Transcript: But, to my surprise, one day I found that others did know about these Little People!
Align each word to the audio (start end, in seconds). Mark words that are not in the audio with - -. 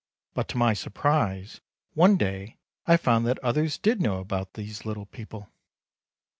But, 0.33 0.47
to 0.47 0.57
my 0.57 0.73
surprise, 0.73 1.61
one 1.93 2.17
day 2.17 2.57
I 2.87 2.97
found 2.97 3.27
that 3.27 3.37
others 3.43 3.77
did 3.77 4.01
know 4.01 4.19
about 4.19 4.53
these 4.55 4.83
Little 4.83 5.05
People! 5.05 5.51